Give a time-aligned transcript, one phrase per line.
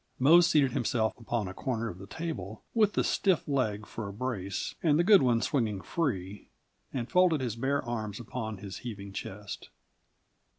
[0.17, 4.11] Mose seated himself upon a corner of the table with the stiff leg for a
[4.11, 6.49] brace and the good one swinging free,
[6.91, 9.69] and folded his bare arms upon his heaving chest.